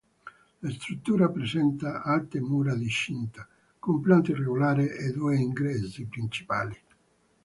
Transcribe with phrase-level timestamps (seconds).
[0.61, 6.75] La struttura presenta alte mura di cinta, con pianta irregolare, e due ingressi principali.